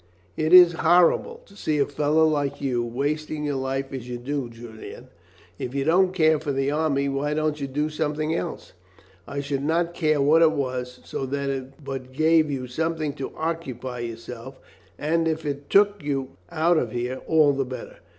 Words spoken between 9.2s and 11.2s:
I should not care what it was,